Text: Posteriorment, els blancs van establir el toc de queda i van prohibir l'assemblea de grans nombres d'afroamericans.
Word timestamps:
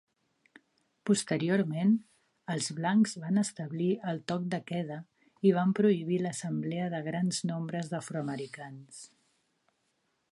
Posteriorment, 1.09 1.91
els 2.53 2.69
blancs 2.79 3.13
van 3.25 3.37
establir 3.41 3.89
el 4.13 4.21
toc 4.31 4.47
de 4.55 4.61
queda 4.71 4.97
i 5.49 5.53
van 5.59 5.75
prohibir 5.81 6.19
l'assemblea 6.27 6.91
de 6.95 7.03
grans 7.09 7.43
nombres 7.51 7.93
d'afroamericans. 7.93 9.05